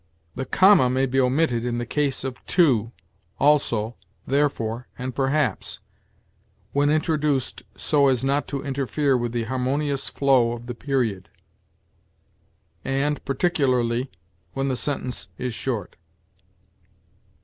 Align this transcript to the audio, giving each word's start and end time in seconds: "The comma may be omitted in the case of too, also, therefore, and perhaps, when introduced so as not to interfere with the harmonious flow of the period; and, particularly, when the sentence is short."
"The 0.33 0.45
comma 0.47 0.89
may 0.89 1.05
be 1.05 1.19
omitted 1.19 1.63
in 1.63 1.77
the 1.77 1.85
case 1.85 2.23
of 2.23 2.43
too, 2.47 2.91
also, 3.37 3.97
therefore, 4.25 4.87
and 4.97 5.13
perhaps, 5.13 5.79
when 6.73 6.89
introduced 6.89 7.61
so 7.77 8.07
as 8.07 8.23
not 8.25 8.47
to 8.47 8.63
interfere 8.63 9.15
with 9.15 9.31
the 9.31 9.43
harmonious 9.43 10.09
flow 10.09 10.53
of 10.53 10.65
the 10.65 10.73
period; 10.73 11.29
and, 12.83 13.23
particularly, 13.25 14.09
when 14.53 14.69
the 14.69 14.75
sentence 14.75 15.27
is 15.37 15.53
short." 15.53 15.97